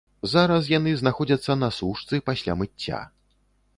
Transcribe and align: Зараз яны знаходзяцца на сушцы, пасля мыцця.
Зараз 0.29 0.69
яны 0.71 0.93
знаходзяцца 1.01 1.57
на 1.65 1.69
сушцы, 1.81 2.15
пасля 2.31 2.59
мыцця. 2.63 3.07